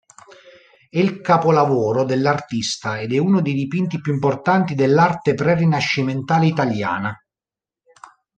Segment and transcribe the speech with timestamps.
[0.89, 7.15] È il capolavoro dell'artista ed uno dei dipinti più importanti dell'arte pre-rinascimentale italiana.